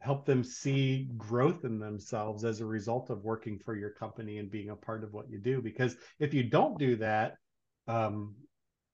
[0.00, 4.50] help them see growth in themselves as a result of working for your company and
[4.50, 5.62] being a part of what you do.
[5.62, 7.36] Because if you don't do that,
[7.88, 8.34] um,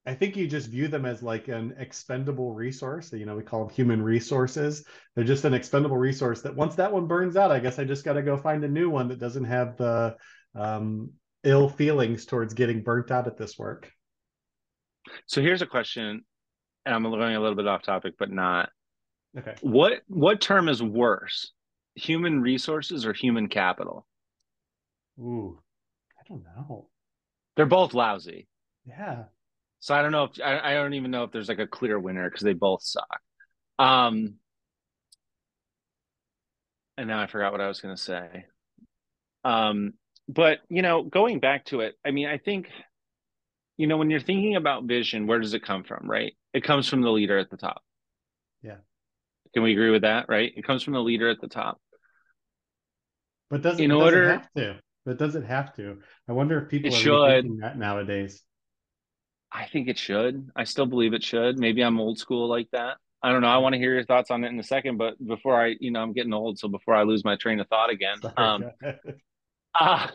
[0.07, 3.13] I think you just view them as like an expendable resource.
[3.13, 4.85] You know, we call them human resources.
[5.15, 8.05] They're just an expendable resource that once that one burns out, I guess I just
[8.05, 10.17] got to go find a new one that doesn't have the
[10.55, 11.11] um,
[11.45, 13.91] ill feelings towards getting burnt out at this work.
[15.27, 16.25] So here's a question,
[16.87, 18.71] and I'm going a little bit off topic, but not.
[19.39, 19.55] Okay.
[19.61, 21.53] What what term is worse,
[21.95, 24.07] human resources or human capital?
[25.19, 25.61] Ooh,
[26.19, 26.89] I don't know.
[27.57, 28.49] They're both lousy.
[28.87, 29.25] Yeah.
[29.81, 31.99] So I don't know if I, I don't even know if there's like a clear
[31.99, 33.21] winner because they both suck.
[33.79, 34.35] Um,
[36.99, 38.45] and now I forgot what I was going to say.
[39.43, 39.95] Um,
[40.29, 42.69] but you know, going back to it, I mean, I think,
[43.79, 46.09] you know, when you're thinking about vision, where does it come from?
[46.09, 46.35] Right?
[46.53, 47.83] It comes from the leader at the top.
[48.63, 48.77] Yeah.
[49.55, 50.27] Can we agree with that?
[50.29, 50.53] Right?
[50.55, 51.81] It comes from the leader at the top.
[53.49, 54.81] But doesn't in order does it have to?
[55.07, 55.99] But does it have to?
[56.29, 57.45] I wonder if people are should.
[57.45, 58.43] thinking that nowadays.
[59.53, 60.51] I think it should.
[60.55, 61.59] I still believe it should.
[61.59, 62.97] Maybe I'm old school like that.
[63.23, 63.49] I don't know.
[63.49, 65.91] I want to hear your thoughts on it in a second, but before I, you
[65.91, 68.65] know, I'm getting old, so before I lose my train of thought again, um,
[69.81, 70.07] uh,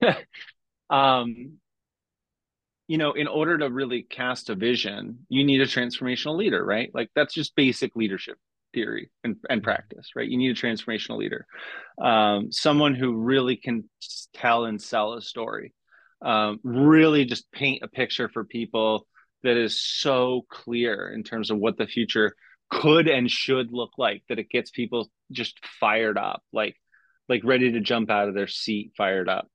[0.90, 1.58] um,
[2.88, 6.90] you know, in order to really cast a vision, you need a transformational leader, right?
[6.92, 8.36] Like that's just basic leadership
[8.72, 10.28] theory and, and practice, right?
[10.28, 11.46] You need a transformational leader,
[12.00, 13.88] um, someone who really can
[14.34, 15.72] tell and sell a story
[16.22, 19.06] um, really just paint a picture for people
[19.42, 22.34] that is so clear in terms of what the future
[22.70, 26.76] could and should look like that it gets people just fired up like
[27.28, 29.48] like ready to jump out of their seat fired up.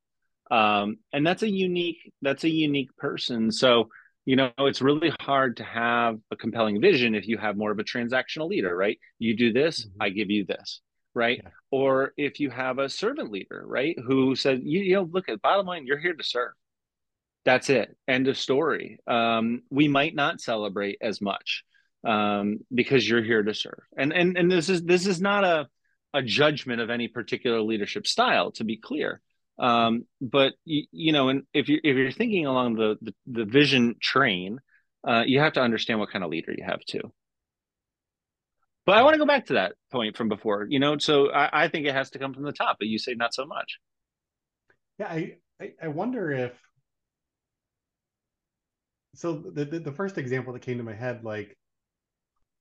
[0.50, 3.52] Um, and that's a unique that's a unique person.
[3.52, 3.90] So
[4.26, 7.80] you know it's really hard to have a compelling vision if you have more of
[7.80, 8.98] a transactional leader right?
[9.20, 10.02] You do this mm-hmm.
[10.02, 10.82] i give you this
[11.16, 11.42] right?
[11.44, 11.50] Yeah.
[11.72, 15.42] Or if you have a servant leader, right, who says, you, you know, look at
[15.42, 16.52] bottom line, you're here to serve.
[17.46, 17.96] That's it.
[18.08, 19.00] End of story.
[19.08, 21.64] Um, we might not celebrate as much
[22.06, 23.80] um, because you're here to serve.
[23.98, 25.68] And and and this is this is not a
[26.14, 29.22] a judgment of any particular leadership style, to be clear.
[29.60, 33.46] Um, but you, you know, and if you if you're thinking along the the, the
[33.46, 34.60] vision train,
[35.08, 37.12] uh, you have to understand what kind of leader you have too.
[38.86, 40.98] But I want to go back to that point from before, you know.
[40.98, 43.34] So I, I think it has to come from the top, but you say not
[43.34, 43.80] so much.
[45.00, 45.38] Yeah, I
[45.82, 46.54] I wonder if
[49.16, 49.34] so.
[49.34, 51.58] The, the the first example that came to my head, like,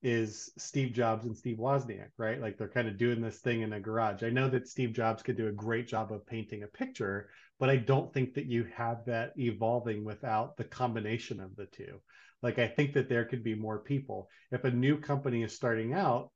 [0.01, 2.39] is Steve Jobs and Steve Wozniak, right?
[2.39, 4.23] Like they're kind of doing this thing in a garage.
[4.23, 7.69] I know that Steve Jobs could do a great job of painting a picture, but
[7.69, 12.01] I don't think that you have that evolving without the combination of the two.
[12.45, 14.29] Like I think that there could be more people.
[14.51, 16.29] If a new company is starting out,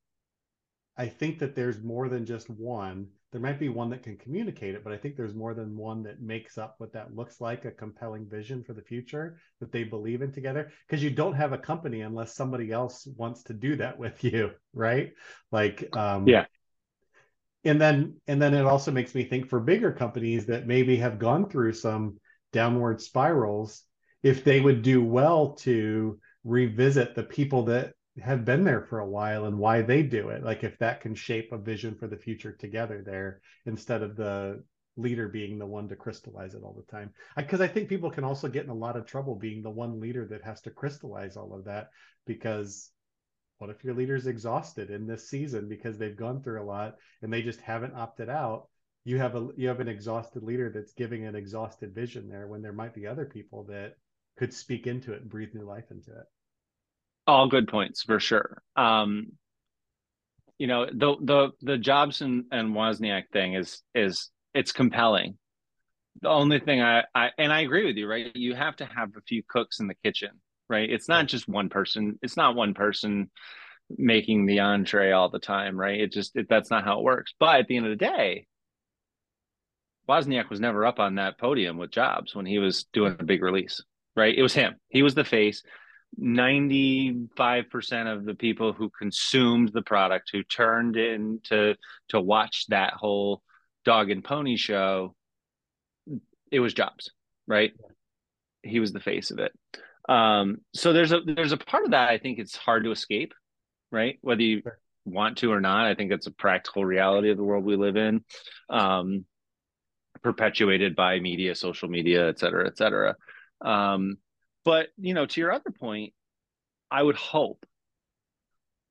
[0.97, 3.09] I think that there's more than just one.
[3.31, 6.01] There might be one that can communicate it, but I think there's more than one
[6.01, 9.83] that makes up what that looks like a compelling vision for the future that they
[9.83, 10.71] believe in together.
[10.87, 14.49] Because you don't have a company unless somebody else wants to do that with you,
[14.73, 15.13] right?
[15.51, 16.45] Like, um, yeah.
[17.65, 21.19] And then, and then it also makes me think for bigger companies that maybe have
[21.19, 22.17] gone through some
[22.51, 23.83] downward spirals
[24.23, 29.09] if they would do well to revisit the people that have been there for a
[29.09, 30.43] while and why they do it.
[30.43, 34.63] Like if that can shape a vision for the future together there instead of the
[34.97, 37.11] leader being the one to crystallize it all the time.
[37.37, 39.69] Because I, I, think people can also get in a lot of trouble being the
[39.69, 41.89] one leader that has to crystallize all of that
[42.25, 42.91] because
[43.59, 47.31] what if your leader's exhausted in this season because they've gone through a lot and
[47.31, 48.67] they just haven't opted out?
[49.05, 52.61] You have a you have an exhausted leader that's giving an exhausted vision there when
[52.61, 53.95] there might be other people that
[54.39, 56.25] could speak into it and breathe new life into it.
[57.27, 58.63] All good points for sure.
[58.75, 59.33] Um,
[60.57, 65.37] you know, the the the Jobson and Wozniak thing is is it's compelling.
[66.21, 68.35] The only thing I, I and I agree with you, right?
[68.35, 70.31] You have to have a few cooks in the kitchen,
[70.69, 70.89] right?
[70.89, 72.17] It's not just one person.
[72.21, 73.29] It's not one person
[73.97, 75.99] making the entree all the time, right?
[75.99, 77.33] It just it, that's not how it works.
[77.39, 78.47] But at the end of the day,
[80.09, 83.43] Wozniak was never up on that podium with Jobs when he was doing a big
[83.43, 83.81] release,
[84.19, 84.37] right?
[84.37, 84.75] It was him.
[84.89, 85.63] He was the face.
[86.19, 87.27] 95%
[88.13, 91.75] of the people who consumed the product, who turned in to
[92.09, 93.41] to watch that whole
[93.85, 95.15] dog and pony show,
[96.51, 97.11] it was Jobs,
[97.47, 97.71] right?
[98.63, 99.51] He was the face of it.
[100.07, 103.33] Um, so there's a there's a part of that I think it's hard to escape,
[103.91, 104.17] right?
[104.21, 104.63] Whether you
[105.05, 107.95] want to or not, I think it's a practical reality of the world we live
[107.95, 108.23] in,
[108.69, 109.25] um,
[110.23, 113.15] perpetuated by media, social media, et cetera, et cetera.
[113.61, 114.17] Um,
[114.65, 116.13] but you know, to your other point,
[116.91, 117.65] I would hope,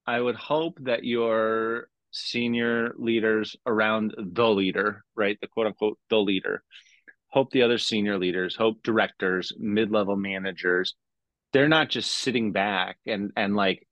[0.07, 6.19] I would hope that your senior leaders around the leader, right, the quote unquote the
[6.19, 6.63] leader,
[7.29, 10.95] hope the other senior leaders, hope directors, mid level managers
[11.53, 13.87] they're not just sitting back and and like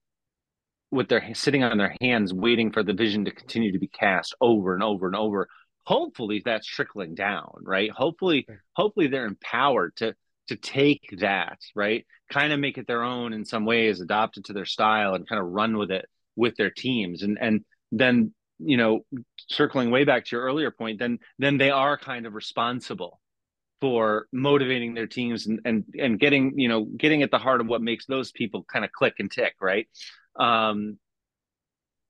[0.91, 4.35] with their sitting on their hands waiting for the vision to continue to be cast
[4.39, 5.47] over and over and over.
[5.85, 7.89] Hopefully that's trickling down right?
[7.91, 10.15] Hopefully hopefully they're empowered to
[10.47, 12.05] to take that right?
[12.31, 15.27] Kind of make it their own in some ways adopt it to their style and
[15.27, 16.05] kind of run with it
[16.35, 17.23] with their teams.
[17.23, 19.01] And and then you know
[19.49, 23.19] circling way back to your earlier point then then they are kind of responsible
[23.79, 27.67] for motivating their teams and and and getting you know getting at the heart of
[27.67, 29.87] what makes those people kind of click and tick right?
[30.39, 30.97] Um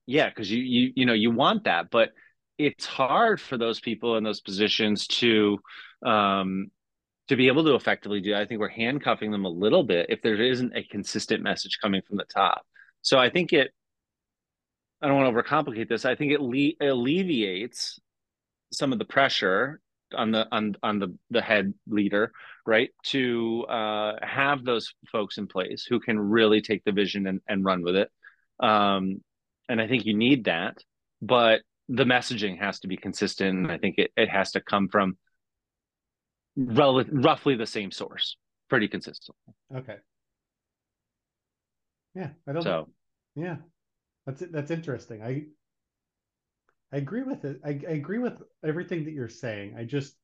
[0.05, 2.11] yeah because you you you know you want that but
[2.57, 5.59] it's hard for those people in those positions to
[6.05, 6.71] um
[7.27, 10.21] to be able to effectively do i think we're handcuffing them a little bit if
[10.21, 12.65] there isn't a consistent message coming from the top.
[13.01, 13.71] So i think it
[15.01, 17.99] i don't want to overcomplicate this i think it le- alleviates
[18.71, 19.79] some of the pressure
[20.15, 22.31] on the on on the the head leader
[22.65, 27.39] right to uh, have those folks in place who can really take the vision and,
[27.47, 28.09] and run with it.
[28.59, 29.21] Um,
[29.69, 30.77] and i think you need that
[31.21, 35.17] but the messaging has to be consistent i think it, it has to come from
[36.57, 38.37] rel- roughly the same source
[38.69, 39.97] pretty consistently okay
[42.15, 42.87] yeah i don't so know.
[43.35, 43.55] yeah
[44.25, 45.43] that's that's interesting i
[46.91, 47.59] I agree with it.
[47.65, 49.75] I, I agree with everything that you're saying.
[49.77, 50.15] I just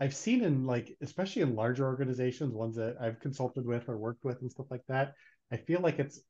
[0.00, 4.24] I've seen in like especially in larger organizations, ones that I've consulted with or worked
[4.24, 5.14] with and stuff like that.
[5.52, 6.20] I feel like it's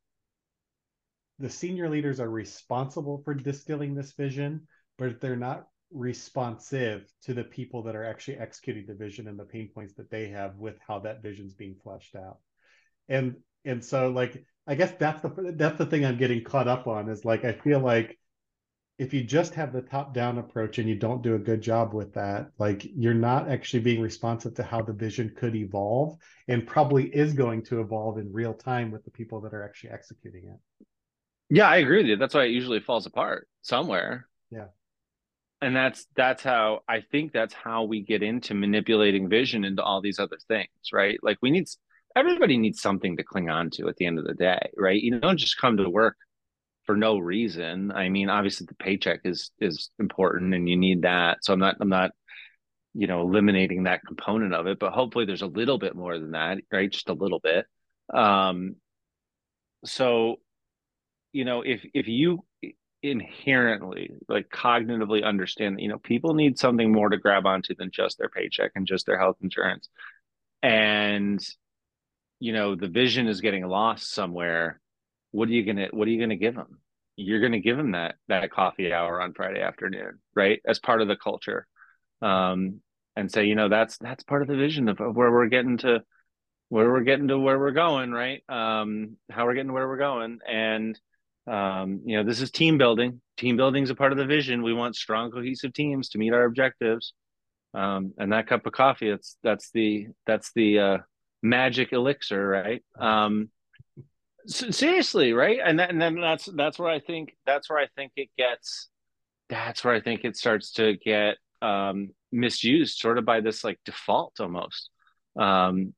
[1.38, 7.44] the senior leaders are responsible for distilling this vision, but they're not responsive to the
[7.44, 10.76] people that are actually executing the vision and the pain points that they have with
[10.86, 12.38] how that vision's being fleshed out.
[13.08, 16.86] And and so like I guess that's the that's the thing I'm getting caught up
[16.86, 18.18] on is like I feel like
[18.98, 21.94] if you just have the top down approach and you don't do a good job
[21.94, 26.66] with that like you're not actually being responsive to how the vision could evolve and
[26.66, 30.48] probably is going to evolve in real time with the people that are actually executing
[30.48, 30.86] it.
[31.48, 32.16] Yeah i agree with you.
[32.16, 34.28] That's why it usually falls apart somewhere.
[34.50, 34.66] Yeah
[35.60, 40.00] and that's that's how i think that's how we get into manipulating vision into all
[40.00, 41.66] these other things right like we need
[42.16, 45.18] everybody needs something to cling on to at the end of the day right you
[45.18, 46.16] don't just come to work
[46.88, 47.92] for no reason.
[47.92, 51.44] I mean, obviously the paycheck is is important and you need that.
[51.44, 52.12] So I'm not I'm not
[52.94, 56.30] you know eliminating that component of it, but hopefully there's a little bit more than
[56.30, 56.90] that, right?
[56.90, 57.66] Just a little bit.
[58.14, 58.76] Um
[59.84, 60.36] so
[61.32, 62.42] you know, if if you
[63.02, 67.90] inherently like cognitively understand that you know people need something more to grab onto than
[67.92, 69.88] just their paycheck and just their health insurance.
[70.62, 71.40] And
[72.40, 74.80] you know the vision is getting lost somewhere.
[75.30, 76.80] What are you gonna what are you gonna give them
[77.16, 80.60] you're gonna give them that that coffee hour on friday afternoon right?
[80.66, 81.66] As part of the culture.
[82.22, 82.80] Um
[83.16, 85.78] and say you know that's that's part of the vision of, of where we're getting
[85.78, 86.02] to
[86.68, 88.42] where we're getting to where we're going right?
[88.48, 90.40] Um how we're getting to where we're going.
[90.48, 90.98] And
[91.48, 93.20] um you know this is team building.
[93.36, 94.62] Team building is a part of the vision.
[94.62, 97.12] We want strong cohesive teams to meet our objectives.
[97.74, 100.98] Um and that cup of coffee that's that's the that's the uh
[101.42, 102.82] magic elixir right?
[102.98, 103.50] Um
[104.46, 105.58] seriously right?
[105.64, 108.88] And, then and then that's that's where i think that's where i think it gets
[109.50, 113.78] that's where i think it starts to get um misused sort of by this like
[113.84, 114.90] default almost.
[115.38, 115.94] Um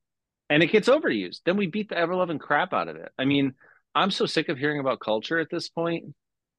[0.49, 1.43] and it gets overused.
[1.45, 3.13] Then we beat the ever loving crap out of it.
[3.19, 3.55] I mean
[3.95, 6.15] i'm so sick of hearing about culture at this point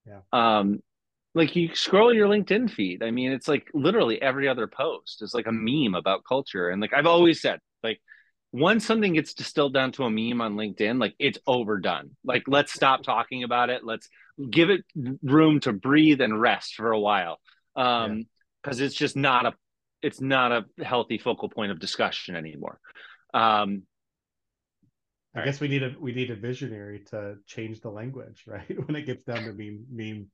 [0.05, 0.81] yeah um
[1.33, 5.33] like you scroll your linkedin feed i mean it's like literally every other post is
[5.33, 7.99] like a meme about culture and like i've always said like
[8.51, 12.11] once something gets distilled down to a meme on LinkedIn, like it's overdone.
[12.23, 13.83] Like let's stop talking about it.
[13.83, 14.09] Let's
[14.49, 14.83] give it
[15.23, 17.39] room to breathe and rest for a while.
[17.75, 18.25] Um
[18.61, 18.87] because yeah.
[18.87, 19.53] it's just not a
[20.01, 22.79] it's not a healthy focal point of discussion anymore.
[23.33, 23.83] Um
[25.33, 28.87] I All guess we need a we need a visionary to change the language, right?
[28.87, 30.27] when it gets down to meme meme.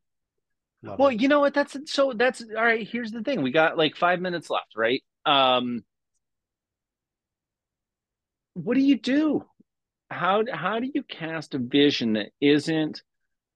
[0.83, 1.05] Level.
[1.05, 1.55] Well, you know what?
[1.55, 2.13] That's so.
[2.13, 2.87] That's all right.
[2.87, 5.03] Here's the thing: we got like five minutes left, right?
[5.25, 5.83] Um,
[8.53, 9.43] what do you do?
[10.11, 13.01] How how do you cast a vision that isn't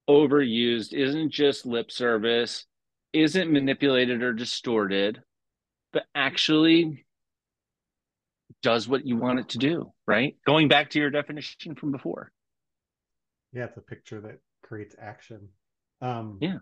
[0.09, 2.65] overused, isn't just lip service,
[3.13, 5.21] isn't manipulated or distorted,
[5.93, 7.05] but actually
[8.61, 10.35] does what you want it to do, right?
[10.45, 12.31] Going back to your definition from before.
[13.53, 15.49] Yeah, it's a picture that creates action.
[16.01, 16.57] Um, yeah.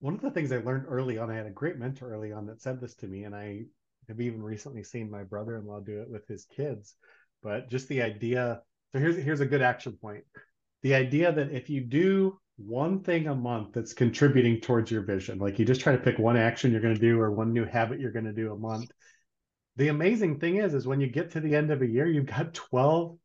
[0.00, 2.46] One of the things I learned early on, I had a great mentor early on
[2.46, 3.64] that said this to me, and I
[4.08, 6.96] have even recently seen my brother-in-law do it with his kids.
[7.42, 8.62] But just the idea.
[8.92, 10.24] So here's here's a good action point.
[10.82, 15.38] The idea that if you do one thing a month that's contributing towards your vision,
[15.38, 17.64] like you just try to pick one action you're going to do or one new
[17.64, 18.90] habit you're going to do a month,
[19.76, 22.26] the amazing thing is is when you get to the end of a year you've
[22.26, 23.16] got 12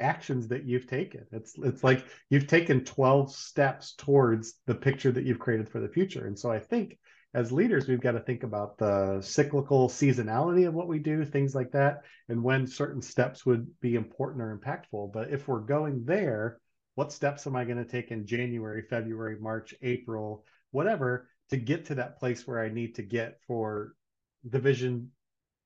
[0.00, 1.26] actions that you've taken.
[1.30, 5.88] It's it's like you've taken 12 steps towards the picture that you've created for the
[5.88, 6.26] future.
[6.26, 6.98] And so i think
[7.32, 11.54] as leaders we've got to think about the cyclical seasonality of what we do things
[11.54, 15.12] like that and when certain steps would be important or impactful.
[15.12, 16.58] But if we're going there
[16.96, 21.84] what steps am i going to take in january february march april whatever to get
[21.86, 23.94] to that place where i need to get for
[24.44, 25.10] the vision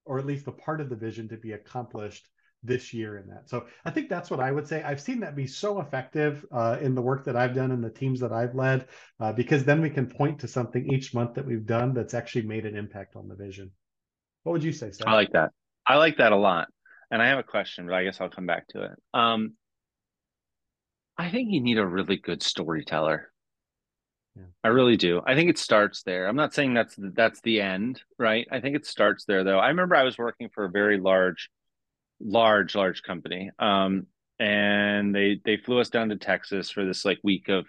[0.05, 2.29] or at least the part of the vision to be accomplished
[2.63, 3.49] this year in that.
[3.49, 4.83] So I think that's what I would say.
[4.83, 7.91] I've seen that be so effective uh, in the work that I've done and the
[7.91, 8.89] teams that I've led,
[9.21, 12.47] uh, because then we can point to something each month that we've done that's actually
[12.47, 13.71] made an impact on the vision.
[14.43, 15.07] What would you say, Seth?
[15.07, 15.51] I like that.
[15.87, 16.69] I like that a lot.
[17.11, 18.93] And I have a question, but I guess I'll come back to it.
[19.13, 19.55] Um,
[21.19, 23.31] I think you need a really good storyteller.
[24.37, 24.43] Yeah.
[24.65, 25.23] I really do.
[25.27, 26.27] I think it starts there.
[26.27, 28.47] I'm not saying that's the, that's the end, right?
[28.51, 29.59] I think it starts there though.
[29.59, 31.51] I remember I was working for a very large
[32.21, 33.51] large large company.
[33.59, 34.07] Um
[34.39, 37.67] and they they flew us down to Texas for this like week of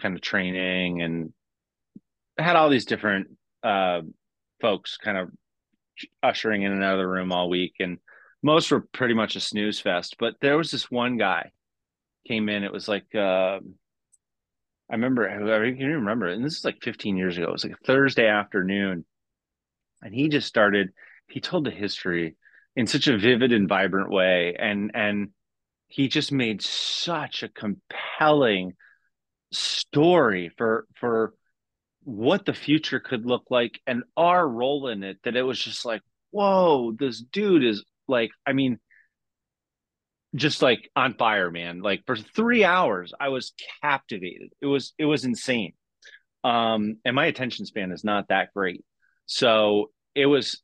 [0.00, 1.32] kind of training and
[2.38, 3.28] had all these different
[3.62, 4.00] uh
[4.60, 5.28] folks kind of
[6.22, 7.98] ushering in and out of the room all week and
[8.42, 11.50] most were pretty much a snooze fest, but there was this one guy
[12.26, 13.58] came in it was like uh
[14.90, 15.36] I remember, I
[15.76, 17.46] can remember, and this is like 15 years ago.
[17.46, 19.04] It was like a Thursday afternoon,
[20.02, 20.90] and he just started.
[21.28, 22.36] He told the history
[22.74, 25.28] in such a vivid and vibrant way, and and
[25.86, 28.72] he just made such a compelling
[29.52, 31.34] story for for
[32.02, 35.18] what the future could look like and our role in it.
[35.22, 38.80] That it was just like, whoa, this dude is like, I mean,
[40.34, 41.80] just like on fire, man.
[41.80, 43.52] Like for three hours, I was
[43.82, 44.50] captivated.
[44.60, 45.72] It was it was insane.
[46.44, 48.84] Um, and my attention span is not that great,
[49.26, 50.62] so it was.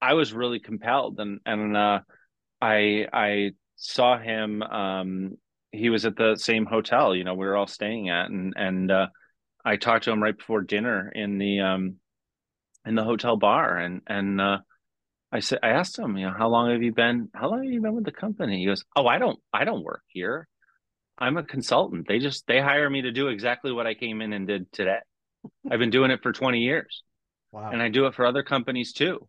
[0.00, 2.00] I was really compelled, and and uh,
[2.60, 4.62] I I saw him.
[4.62, 5.36] Um,
[5.72, 8.90] he was at the same hotel, you know, we were all staying at, and and
[8.90, 9.08] uh,
[9.64, 11.96] I talked to him right before dinner in the um
[12.86, 14.58] in the hotel bar, and and uh,
[15.30, 17.28] I said, I asked him, you know, how long have you been?
[17.34, 18.60] How long have you been with the company?
[18.60, 20.48] He goes, Oh, I don't, I don't work here.
[21.18, 22.06] I'm a consultant.
[22.08, 25.00] They just they hire me to do exactly what I came in and did today.
[25.70, 27.02] I've been doing it for 20 years.
[27.52, 27.70] Wow.
[27.70, 29.28] And I do it for other companies too.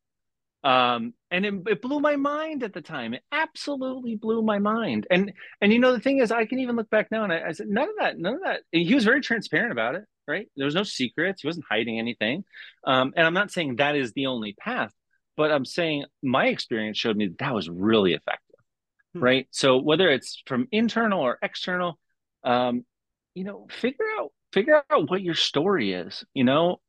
[0.64, 3.14] Um, and it, it blew my mind at the time.
[3.14, 5.08] It absolutely blew my mind.
[5.10, 5.32] And
[5.62, 7.52] and you know the thing is, I can even look back now and I, I
[7.54, 8.62] said, none of that, none of that.
[8.72, 10.48] He was very transparent about it, right?
[10.58, 11.42] There was no secrets.
[11.42, 12.44] He wasn't hiding anything.
[12.86, 14.94] Um, and I'm not saying that is the only path,
[15.40, 18.60] but I'm saying my experience showed me that, that was really effective,
[19.14, 19.24] hmm.
[19.24, 19.48] right?
[19.52, 21.98] So whether it's from internal or external,
[22.44, 22.84] um,
[23.36, 26.26] you know, figure out figure out what your story is.
[26.34, 26.82] You know,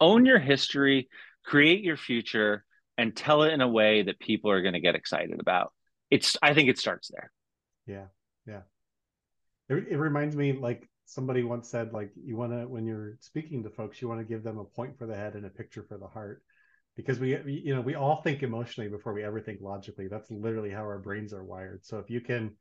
[0.00, 1.10] own your history,
[1.44, 2.64] create your future,
[2.98, 5.72] and tell it in a way that people are going to get excited about.
[6.10, 7.30] It's I think it starts there.
[7.86, 8.06] Yeah,
[8.48, 8.62] yeah.
[9.68, 13.62] It, it reminds me like somebody once said like you want to when you're speaking
[13.62, 15.84] to folks you want to give them a point for the head and a picture
[15.88, 16.42] for the heart
[16.96, 20.08] because we, you know we all think emotionally before we ever think logically.
[20.08, 21.84] That's literally how our brains are wired.
[21.84, 22.52] So if you can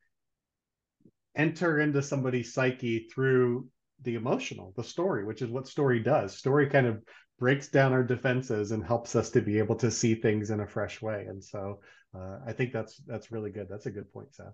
[1.36, 3.67] enter into somebody's psyche through
[4.03, 6.38] the emotional the story which is what story does.
[6.38, 7.01] Story kind of
[7.39, 10.67] breaks down our defenses and helps us to be able to see things in a
[10.67, 11.25] fresh way.
[11.27, 11.79] And so
[12.13, 13.67] uh, i think that's that's really good.
[13.69, 14.53] That's a good point seth.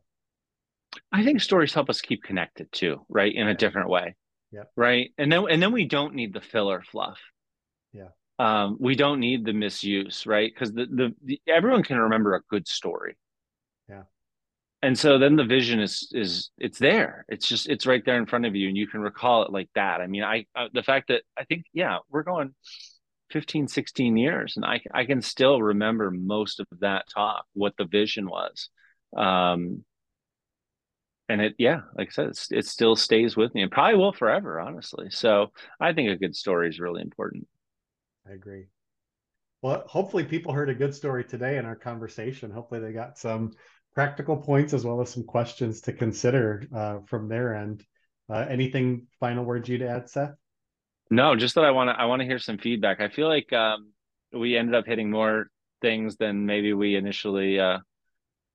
[1.11, 4.15] I think stories help us keep connected too right in a different way
[4.51, 4.63] yeah.
[4.75, 5.11] right?
[5.17, 7.19] And then and then we don't need the filler fluff.
[7.93, 8.09] Yeah
[8.39, 10.51] um, we don't need the misuse, right?
[10.53, 13.17] Because the, the, the everyone can remember a good story.
[13.89, 14.03] Yeah.
[14.83, 17.25] And so then the vision is is it's there.
[17.29, 19.69] It's just it's right there in front of you, and you can recall it like
[19.75, 20.01] that.
[20.01, 22.53] I mean, I uh, the fact that I think yeah, we're going
[23.31, 27.85] 15, 16 years, and I I can still remember most of that talk, what the
[27.85, 28.69] vision was.
[29.15, 29.83] Um,
[31.29, 34.59] and it yeah like i said it still stays with me and probably will forever
[34.59, 37.47] honestly so i think a good story is really important
[38.29, 38.65] i agree
[39.61, 43.51] well hopefully people heard a good story today in our conversation hopefully they got some
[43.93, 47.83] practical points as well as some questions to consider uh, from their end
[48.29, 50.35] uh, anything final words you'd add seth
[51.09, 53.51] no just that i want to i want to hear some feedback i feel like
[53.53, 53.91] um,
[54.33, 55.47] we ended up hitting more
[55.81, 57.77] things than maybe we initially uh,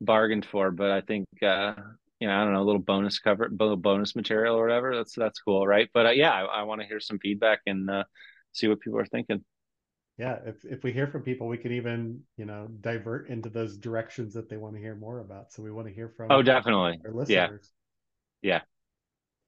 [0.00, 1.74] bargained for but i think uh,
[2.22, 4.94] you know, I don't know, a little bonus cover, bonus material or whatever.
[4.94, 5.88] That's that's cool, right?
[5.92, 8.04] But uh, yeah, I, I want to hear some feedback and uh,
[8.52, 9.44] see what people are thinking.
[10.22, 13.76] Yeah, if if we hear from people, we can even you know divert into those
[13.76, 15.52] directions that they want to hear more about.
[15.52, 16.30] So we want to hear from.
[16.30, 17.00] Oh, definitely.
[17.04, 17.72] Our listeners.
[18.40, 18.52] Yeah.
[18.54, 18.60] Yeah.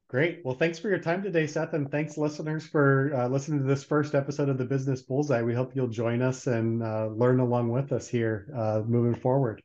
[0.08, 0.40] Great.
[0.44, 3.84] Well, thanks for your time today, Seth, and thanks, listeners, for uh, listening to this
[3.84, 5.42] first episode of the Business Bullseye.
[5.42, 9.62] We hope you'll join us and uh, learn along with us here uh, moving forward.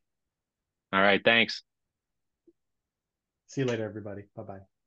[0.93, 1.21] All right.
[1.25, 1.63] Thanks.
[3.47, 4.25] See you later, everybody.
[4.35, 4.78] Bye bye.